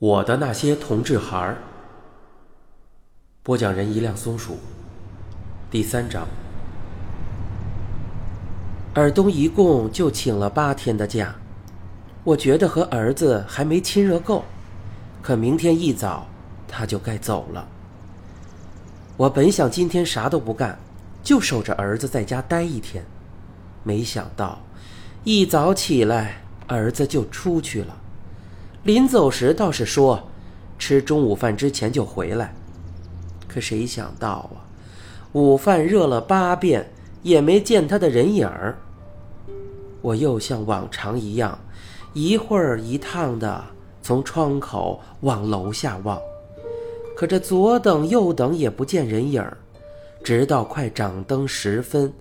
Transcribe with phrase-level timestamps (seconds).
[0.00, 1.56] 我的那些同志孩儿。
[3.44, 4.58] 播讲人：一辆松鼠。
[5.70, 6.26] 第三章。
[8.94, 11.32] 尔东一共就请了八天的假，
[12.24, 14.44] 我觉得和儿子还没亲热够，
[15.22, 16.26] 可明天一早
[16.66, 17.68] 他就该走了。
[19.16, 20.76] 我本想今天啥都不干，
[21.22, 23.04] 就守着儿子在家待一天，
[23.84, 24.58] 没想到
[25.22, 27.96] 一早起来，儿子就出去了。
[28.84, 30.22] 临走时倒是说，
[30.78, 32.54] 吃中午饭之前就回来。
[33.48, 34.60] 可谁想到啊，
[35.32, 36.86] 午饭热了八遍，
[37.22, 38.76] 也没见他的人影儿。
[40.02, 41.58] 我又像往常一样，
[42.12, 43.64] 一会儿一趟的
[44.02, 46.20] 从窗口往楼下望，
[47.16, 49.56] 可这左等右等也不见人影儿。
[50.22, 52.12] 直到快掌灯时分，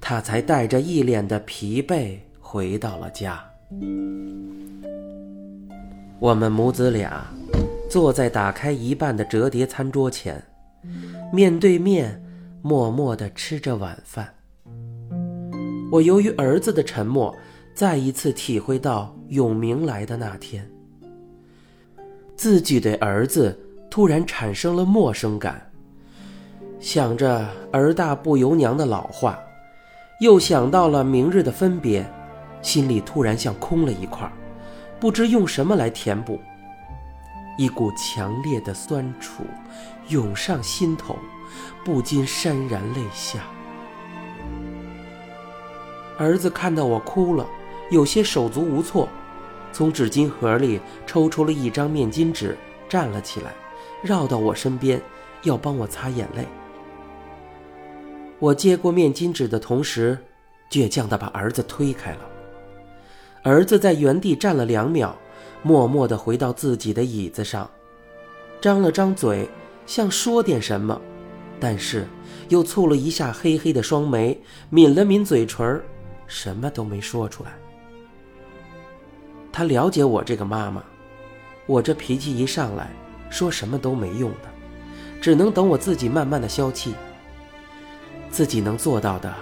[0.00, 3.44] 他才带着一脸的疲惫回到了家。
[6.22, 7.26] 我们母子俩
[7.90, 10.40] 坐在打开一半的折叠餐桌前，
[11.32, 12.22] 面对面，
[12.62, 14.32] 默默地吃着晚饭。
[15.90, 17.36] 我由于儿子的沉默，
[17.74, 20.64] 再一次体会到永明来的那天，
[22.36, 23.58] 自己对儿子
[23.90, 25.72] 突然产生了陌生感。
[26.78, 29.36] 想着儿大不由娘的老话，
[30.20, 32.06] 又想到了明日的分别，
[32.62, 34.32] 心里突然像空了一块。
[35.02, 36.40] 不知用什么来填补，
[37.58, 39.42] 一股强烈的酸楚
[40.06, 41.18] 涌上心头，
[41.84, 43.40] 不禁潸然泪下。
[46.16, 47.44] 儿子看到我哭了，
[47.90, 49.08] 有些手足无措，
[49.72, 52.56] 从纸巾盒里抽出了一张面巾纸，
[52.88, 53.50] 站了起来，
[54.02, 55.02] 绕到我身边，
[55.42, 56.46] 要帮我擦眼泪。
[58.38, 60.16] 我接过面巾纸的同时，
[60.70, 62.31] 倔强地把儿子推开了。
[63.42, 65.16] 儿子在原地站了两秒，
[65.62, 67.68] 默默地回到自己的椅子上，
[68.60, 69.48] 张了张嘴，
[69.84, 71.00] 像说点什么，
[71.58, 72.06] 但是
[72.48, 74.40] 又蹙了一下黑黑的双眉，
[74.70, 75.82] 抿了抿嘴唇，
[76.28, 77.52] 什么都没说出来。
[79.50, 80.80] 他了解我这个妈妈，
[81.66, 82.90] 我这脾气一上来，
[83.28, 84.48] 说什么都没用的，
[85.20, 86.94] 只能等我自己慢慢的消气。
[88.30, 89.34] 自己能做到的，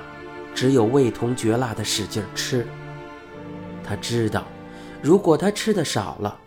[0.55, 2.67] 只有味同嚼蜡的使劲吃。
[3.91, 4.45] 他知道，
[5.03, 6.39] 如果他吃的少了，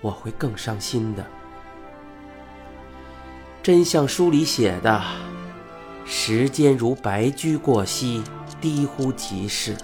[0.00, 1.24] 我会更伤心的。
[3.62, 5.00] 真像书里写的，
[6.04, 8.24] 时间如白驹过隙，
[8.60, 9.76] 低乎即逝。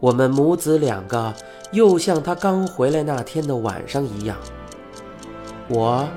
[0.00, 1.34] 我们母子两个
[1.72, 4.34] 又像他刚回来那天的晚上一样，
[5.68, 6.08] 我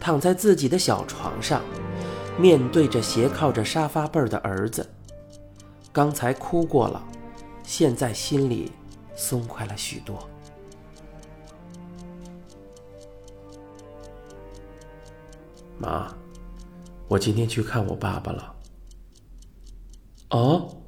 [0.00, 1.60] 躺在自己的小床上，
[2.38, 4.88] 面对着斜靠着沙发背的儿子。
[5.92, 7.04] 刚才哭过了，
[7.62, 8.72] 现在心里。
[9.16, 10.28] 松快了许多。
[15.78, 16.14] 妈，
[17.08, 18.56] 我今天去看我爸爸了。
[20.30, 20.82] 哦，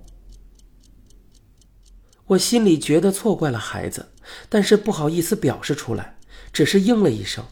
[2.27, 4.13] 我心里觉得错怪了孩子，
[4.49, 6.19] 但是不好意思表示出来，
[6.53, 7.45] 只是应了一声，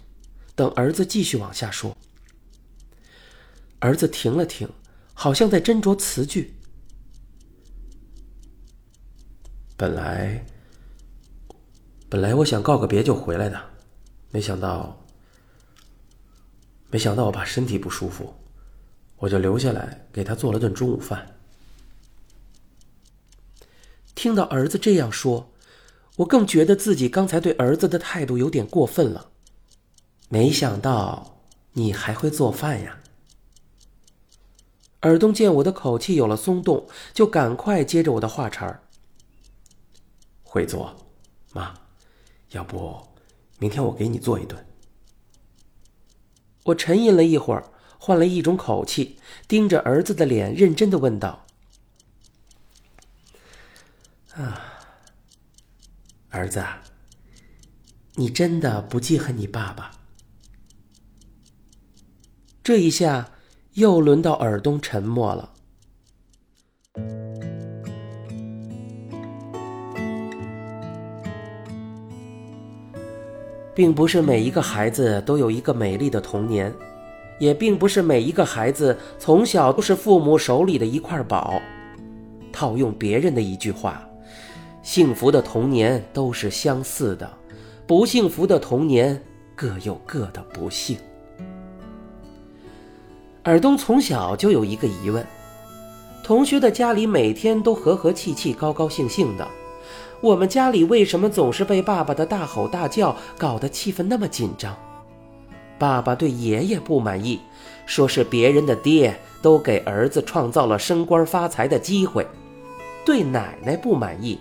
[0.55, 1.97] 等儿子继续往下说。
[3.81, 4.69] 儿子停了停，
[5.15, 6.55] 好像在斟酌词句。
[9.77, 10.45] 本来。
[12.09, 13.61] 本来我想告个别就回来的，
[14.31, 15.05] 没想到，
[16.89, 18.33] 没想到我爸身体不舒服，
[19.17, 21.37] 我就留下来给他做了顿中午饭。
[24.15, 25.53] 听到儿子这样说，
[26.17, 29.31] 我更觉得自己刚才对儿子的态度有点过分了。
[30.29, 31.41] 没想到
[31.73, 33.01] 你还会做饭呀！
[35.01, 38.83] 尔东见我的口气有了松动，就赶快接着我的话茬儿
[40.43, 40.97] ：“会做，
[41.53, 41.75] 妈。”
[42.51, 43.07] 要不，
[43.59, 44.67] 明天我给你做一顿。
[46.65, 51.47] 我沉吟了一会儿，换了一种口气，盯着儿子的脸，认真的问道
[54.35, 54.81] ：“啊，
[56.31, 56.65] 儿子，
[58.15, 59.93] 你真的不记恨你爸爸？”
[62.63, 63.31] 这一下
[63.75, 65.53] 又轮到尔东沉默了。
[73.77, 76.73] 并不是每一个孩子都有一个美丽的童年，
[77.39, 81.61] 也并不是每一个孩子从小都是父母手里的一块宝。
[82.51, 84.03] 套用别人的一句话
[84.83, 87.31] ：“幸福的童年都是相似的，
[87.87, 89.23] 不幸福的童年
[89.55, 90.97] 各有各的不幸。”
[93.45, 95.23] 尔东从小就有一个疑问：
[96.25, 99.47] 同学的家里每天都和和气气、高高兴兴的，
[100.21, 104.75] 我们家里为什么总是被爸爸的大吼大叫搞得气氛那么紧张？
[105.79, 107.39] 爸爸对爷爷不满意，
[107.85, 112.25] 说是别人的爹都给儿子创造了升官发财的机会；
[113.05, 114.39] 对奶奶不满意，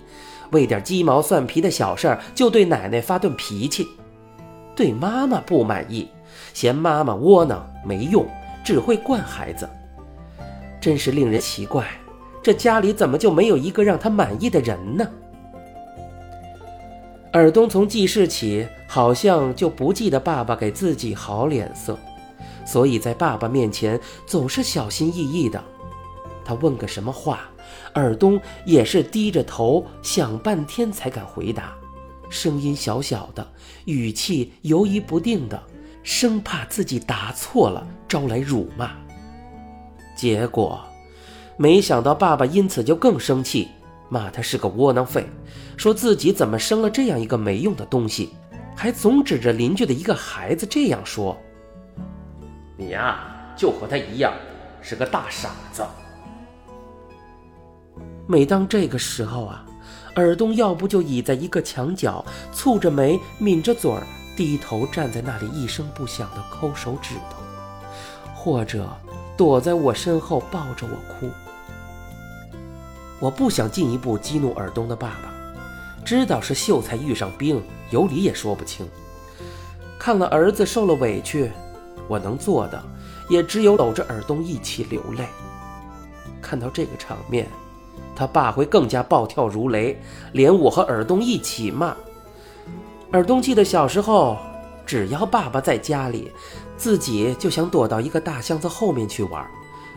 [0.51, 3.83] 为点鸡毛蒜皮的小事儿就对奶奶发顿脾气；
[4.73, 6.07] 对妈妈不满意，
[6.53, 8.25] 嫌妈妈窝囊没用，
[8.63, 9.69] 只会惯孩子。
[10.79, 11.85] 真是令人奇怪，
[12.41, 15.05] 这家里怎么就没有一个让他满意的人呢？
[17.35, 21.99] 尔东从记事起，好像就不记得爸爸给自己好脸色，
[22.65, 25.61] 所以在爸爸面前总是小心翼翼的。
[26.45, 27.41] 他问个什么话，
[27.93, 31.73] 尔东也是低着头想半天才敢回答，
[32.29, 33.45] 声音小小的，
[33.83, 35.61] 语气犹疑不定的，
[36.03, 38.91] 生怕自己答错了招来辱骂。
[40.15, 40.79] 结果，
[41.57, 43.67] 没想到爸爸因此就更生气。
[44.09, 45.27] 骂他是个窝囊废，
[45.77, 48.33] 说自己怎么生了这样一个没用的东西，
[48.75, 51.37] 还总指着邻居的一个孩子这样说
[52.77, 53.19] ：“你呀，
[53.55, 54.33] 就和他一样，
[54.81, 55.83] 是个大傻子。”
[58.27, 59.65] 每当这个时候啊，
[60.15, 62.23] 尔东要不就倚在一个墙角，
[62.53, 64.03] 蹙着眉，抿着嘴儿，
[64.35, 67.37] 低头站在那里一声不响地抠手指头，
[68.33, 68.89] 或者
[69.37, 71.29] 躲在我身后抱着我哭。
[73.25, 75.33] 我不想进一步激怒尔东的爸爸，
[76.05, 78.87] 知道是秀才遇上兵，有理也说不清。
[79.97, 81.49] 看了儿子受了委屈，
[82.07, 82.79] 我能做的
[83.27, 85.25] 也只有搂着尔东一起流泪。
[86.39, 87.47] 看到这个场面，
[88.15, 89.99] 他爸会更加暴跳如雷，
[90.31, 91.97] 连我和尔东一起骂。
[93.11, 94.37] 尔东记得小时候，
[94.85, 96.31] 只要爸爸在家里，
[96.77, 99.43] 自己就想躲到一个大箱子后面去玩，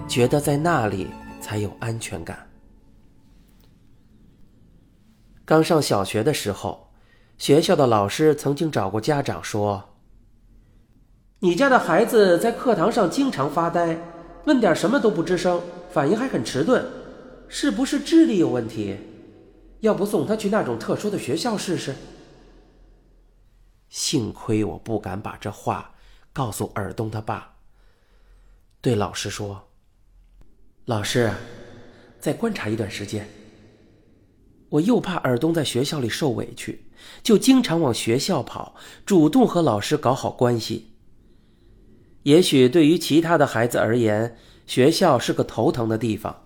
[0.09, 1.11] 觉得在那里
[1.43, 2.48] 才有安全感。
[5.49, 6.91] 刚上小学的时候，
[7.39, 9.95] 学校的老师曾经找过家长说
[11.41, 13.99] ：“你家的孩子在课堂上经常发呆，
[14.45, 16.85] 问点什么都不吱声，反应还很迟钝，
[17.49, 18.99] 是不是智力有问题？
[19.81, 21.97] 要不送他去那种特殊的学校试试？”
[23.89, 25.95] 幸亏我不敢把这话
[26.35, 27.56] 告诉尔东他爸，
[28.83, 29.67] 对老师说
[30.85, 31.33] ：“老师，
[32.21, 33.27] 再观察一段时间。”
[34.70, 36.85] 我又怕尔东在学校里受委屈，
[37.23, 38.75] 就经常往学校跑，
[39.06, 40.93] 主动和老师搞好关系。
[42.25, 44.37] 也许对于其他的孩子而言，
[44.67, 46.44] 学校是个头疼的地方，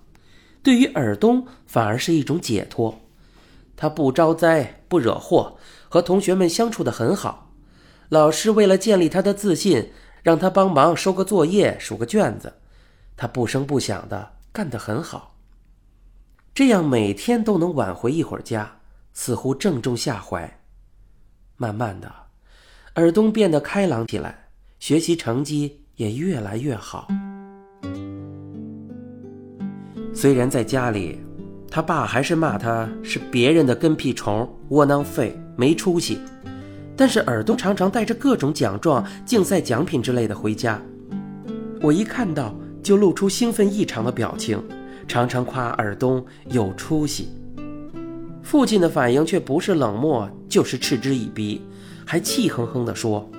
[0.62, 3.00] 对于尔东反而是一种解脱。
[3.74, 5.56] 他不招灾，不惹祸，
[5.88, 7.50] 和同学们相处的很好。
[8.10, 9.90] 老师为了建立他的自信，
[10.22, 12.52] 让他帮忙收个作业、数个卷子，
[13.16, 15.31] 他不声不响的干得很好。
[16.54, 18.70] 这样每天都能晚回一会儿家，
[19.14, 20.60] 似乎正中下怀。
[21.56, 22.12] 慢慢的，
[22.94, 27.08] 尔东变得开朗起来，学习成绩也越来越好。
[30.12, 31.18] 虽然在家里，
[31.70, 36.20] 他爸还是骂他是别人的跟屁虫、窝囊废、没出息，
[36.94, 40.78] 但是尔东常常带着各种奖状、竞赛奖品之类的回家。
[41.80, 44.62] 我一看到就露出兴奋异常的表情。
[45.12, 47.28] 常常夸尔东有出息，
[48.42, 51.60] 父亲的反应却不是冷漠，就是嗤之以鼻，
[52.06, 53.30] 还气哼哼地说：“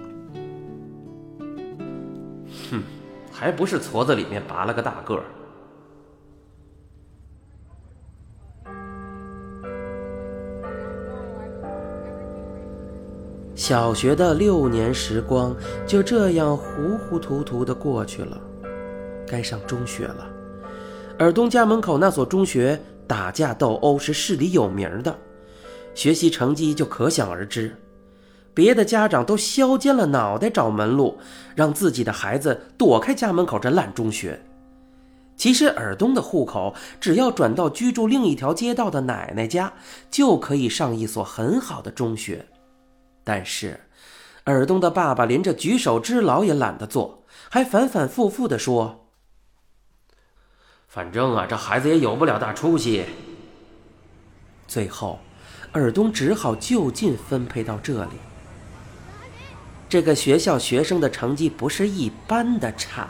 [2.69, 2.83] 哼，
[3.31, 5.23] 还不是矬子里面拔了个大个儿。”
[13.55, 15.55] 小学的六年时光
[15.87, 18.39] 就这样糊糊涂涂的过去了，
[19.25, 20.29] 该上中学了。
[21.19, 25.15] 尔东家门口那所中学打架斗殴是市里有名的，
[25.93, 27.75] 学习成绩就可想而知。
[28.53, 31.17] 别的家长都削尖了脑袋找门路，
[31.55, 34.39] 让自己的孩子躲开家门口这烂中学。
[35.35, 39.71] 其实尔东的户口只要转到居住另一条街道的奶奶家，
[40.09, 42.45] 就可以上一所很好的中学。
[43.23, 43.79] 但是，
[44.45, 49.02] 尔东的爸爸连这举手之劳也懒得做，还反反复复地说。
[50.93, 53.03] 反正啊，这孩子也有不了大出息。
[54.67, 55.19] 最后，
[55.71, 58.11] 尔东只好就近分配到这里。
[59.89, 63.09] 这个学校学生的成绩不是一般的差，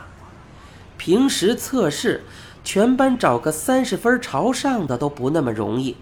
[0.96, 2.24] 平时测试
[2.64, 5.94] 全班找个三十分朝上的都不那么容易。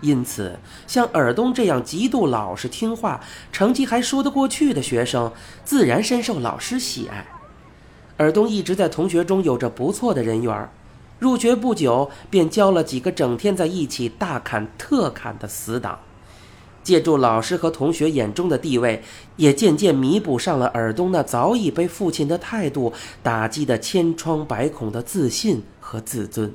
[0.00, 5.32] 因此，像尔东这样极度老实听话、成绩还说得过去的学生，
[5.64, 7.26] 自然深受老师喜爱。
[8.18, 10.70] 尔东一直在同学中有着不错的人缘儿。
[11.20, 16.00] 入学不久，便交了几个整天在一起大砍特砍的死党。
[16.82, 19.02] 借助老师和同学眼中的地位，
[19.36, 26.54] 也渐渐弥补上了尔东那早已被父亲的态度打击的千疮百孔的自信和自尊。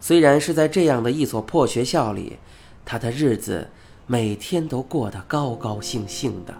[0.00, 2.38] 虽然是在这样的一所破学校里，
[2.84, 3.68] 他的日子
[4.08, 6.54] 每天都过得高高兴兴的。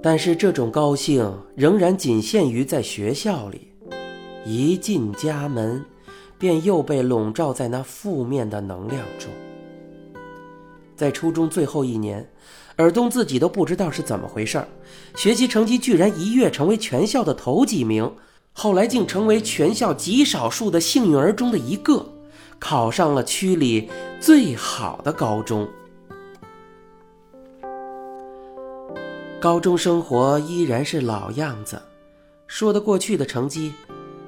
[0.00, 3.72] 但是这种高兴仍然仅限于在学校里，
[4.44, 5.84] 一进家门，
[6.38, 9.28] 便又被笼罩在那负面的能量中。
[10.96, 12.28] 在初中最后一年，
[12.76, 14.64] 尔东自己都不知道是怎么回事
[15.16, 18.08] 学习成绩居然一跃成为全校的头几名，
[18.52, 22.06] 后来竟成为全校极少数的幸运儿中的一个，
[22.60, 23.90] 考上了区里
[24.20, 25.68] 最好的高中。
[29.40, 31.80] 高中生活依然是老样子，
[32.48, 33.72] 说得过去的成绩，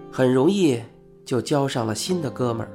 [0.09, 0.81] 很容易
[1.25, 2.71] 就交上了新的哥们儿。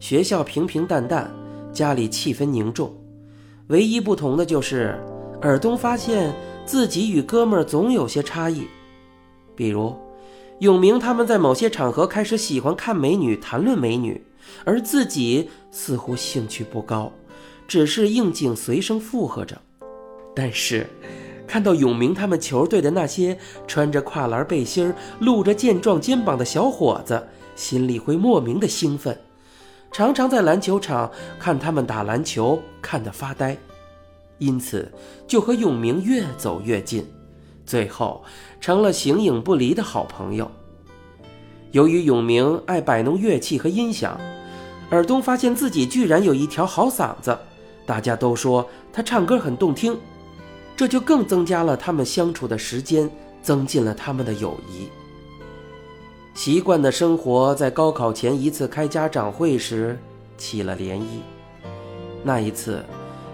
[0.00, 1.32] 学校平平淡淡，
[1.72, 2.92] 家里气氛凝重，
[3.68, 5.00] 唯一不同的就是
[5.40, 6.34] 尔东发现
[6.66, 8.66] 自己与哥们儿总有些差异。
[9.54, 9.96] 比如，
[10.58, 14.20] 永明他们在某些场合开始喜欢看美女、谈论美女，
[14.64, 17.12] 而自己似乎兴趣不高，
[17.68, 19.56] 只是应景随声附和着。
[20.34, 20.84] 但是。
[21.46, 29.16] 看到永明他们球队的那些穿着跨栏背心露着健壮肩膀的小伙子，心里会莫名的兴奋，
[29.92, 33.56] 常常在篮球场看他们打篮球，看得发呆，
[34.38, 34.90] 因此
[35.26, 37.06] 就和永明越走越近，
[37.64, 38.24] 最后
[38.60, 40.50] 成了形影不离的好朋友。
[41.70, 44.18] 由于永明爱摆弄乐器和音响，
[44.90, 47.38] 尔东发现自己居然有一条好嗓子，
[47.84, 49.96] 大家都说他唱歌很动听。
[50.76, 53.08] 这就更增加了他们相处的时间，
[53.42, 54.88] 增进了他们的友谊。
[56.34, 59.96] 习惯的生活在高考前一次开家长会时
[60.36, 61.20] 起了涟漪。
[62.24, 62.84] 那一次，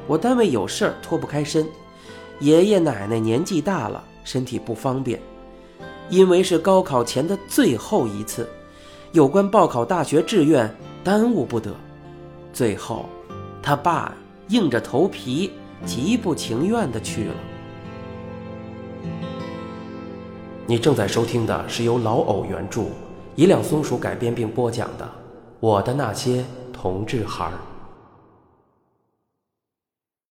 [0.07, 1.67] 我单位有事儿脱不开身，
[2.41, 5.19] 爷爷奶奶年纪大了，身体不方便。
[6.11, 8.47] 因为是高考前的最后一次，
[9.13, 10.69] 有关报考大学志愿
[11.03, 11.75] 耽误不得。
[12.53, 13.09] 最后，
[13.63, 14.13] 他爸
[14.49, 15.51] 硬着头皮。
[15.85, 17.35] 极不情愿的去了。
[20.67, 22.83] 你正在收听的是由老藕原著、
[23.35, 25.05] 一辆松鼠改编并播讲的
[25.59, 27.53] 《我的那些同志孩儿》。